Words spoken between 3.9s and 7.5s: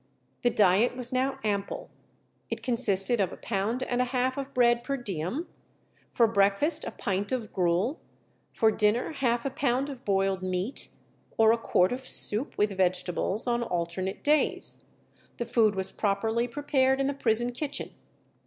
a half of bread per diem; for breakfast a pint